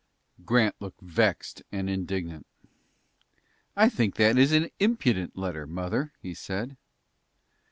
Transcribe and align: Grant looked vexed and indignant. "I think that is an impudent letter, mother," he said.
Grant 0.43 0.73
looked 0.79 1.01
vexed 1.01 1.61
and 1.71 1.87
indignant. 1.87 2.47
"I 3.75 3.87
think 3.87 4.15
that 4.15 4.35
is 4.35 4.51
an 4.51 4.71
impudent 4.79 5.37
letter, 5.37 5.67
mother," 5.67 6.11
he 6.23 6.33
said. 6.33 6.75